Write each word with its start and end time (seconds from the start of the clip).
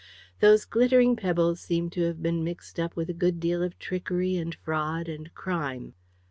Those 0.39 0.65
glittering 0.65 1.15
pebbles 1.15 1.59
seemed 1.59 1.91
to 1.91 2.01
have 2.07 2.23
been 2.23 2.43
mixed 2.43 2.79
up 2.79 2.95
with 2.95 3.07
a 3.07 3.13
good 3.13 3.39
deal 3.39 3.61
of 3.61 3.77
trickery 3.77 4.35
and 4.35 4.55
fraud 4.55 5.07
and 5.07 5.31
crime. 5.35 5.93